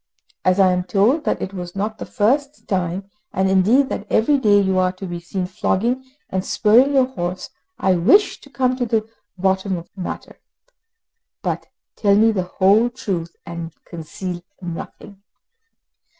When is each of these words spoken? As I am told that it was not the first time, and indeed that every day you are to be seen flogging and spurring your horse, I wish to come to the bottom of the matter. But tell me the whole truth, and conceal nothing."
As 0.43 0.59
I 0.59 0.71
am 0.71 0.83
told 0.83 1.25
that 1.25 1.43
it 1.43 1.53
was 1.53 1.75
not 1.75 1.99
the 1.99 2.07
first 2.07 2.67
time, 2.67 3.07
and 3.31 3.47
indeed 3.47 3.89
that 3.89 4.07
every 4.11 4.39
day 4.39 4.59
you 4.59 4.79
are 4.79 4.91
to 4.93 5.05
be 5.05 5.19
seen 5.19 5.45
flogging 5.45 6.03
and 6.31 6.43
spurring 6.43 6.95
your 6.95 7.05
horse, 7.05 7.51
I 7.77 7.93
wish 7.97 8.39
to 8.41 8.49
come 8.49 8.75
to 8.77 8.87
the 8.87 9.07
bottom 9.37 9.77
of 9.77 9.87
the 9.93 10.01
matter. 10.01 10.39
But 11.43 11.67
tell 11.95 12.15
me 12.15 12.31
the 12.31 12.41
whole 12.57 12.89
truth, 12.89 13.35
and 13.45 13.75
conceal 13.85 14.41
nothing." 14.59 15.21